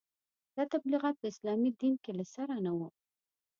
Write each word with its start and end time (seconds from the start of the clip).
دا 0.55 0.63
تبلیغات 0.73 1.15
په 1.19 1.25
اسلامي 1.31 1.71
دین 1.81 1.93
کې 2.03 2.11
له 2.19 2.25
سره 2.35 2.53
نه 2.65 2.71
وو. 2.77 2.87